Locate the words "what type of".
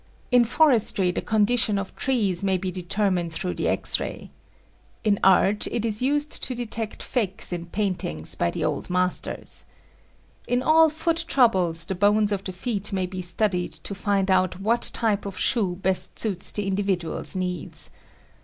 14.59-15.37